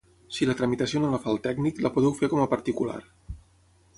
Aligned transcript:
Si 0.35 0.45
la 0.49 0.53
tramitació 0.61 1.01
no 1.03 1.09
la 1.15 1.19
fa 1.25 1.29
el 1.33 1.37
tècnic, 1.43 1.83
la 1.87 1.93
podeu 1.97 2.17
fer 2.21 2.29
com 2.31 2.43
a 2.45 2.49
particular. 2.57 2.99